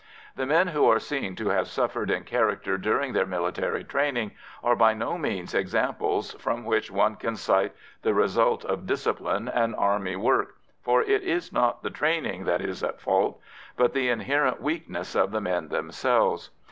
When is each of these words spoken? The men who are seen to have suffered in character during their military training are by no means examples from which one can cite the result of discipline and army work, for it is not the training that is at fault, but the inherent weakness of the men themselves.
The 0.35 0.47
men 0.47 0.69
who 0.69 0.87
are 0.89 0.97
seen 0.97 1.35
to 1.35 1.49
have 1.49 1.67
suffered 1.67 2.09
in 2.09 2.23
character 2.23 2.75
during 2.75 3.13
their 3.13 3.27
military 3.27 3.83
training 3.83 4.31
are 4.63 4.75
by 4.75 4.95
no 4.95 5.15
means 5.15 5.53
examples 5.53 6.33
from 6.39 6.65
which 6.65 6.89
one 6.89 7.17
can 7.17 7.35
cite 7.35 7.75
the 8.01 8.15
result 8.15 8.65
of 8.65 8.87
discipline 8.87 9.47
and 9.47 9.75
army 9.75 10.15
work, 10.15 10.55
for 10.81 11.03
it 11.03 11.21
is 11.21 11.53
not 11.53 11.83
the 11.83 11.91
training 11.91 12.45
that 12.45 12.61
is 12.61 12.81
at 12.83 12.99
fault, 12.99 13.39
but 13.77 13.93
the 13.93 14.09
inherent 14.09 14.59
weakness 14.59 15.13
of 15.15 15.29
the 15.29 15.39
men 15.41 15.67
themselves. 15.67 16.49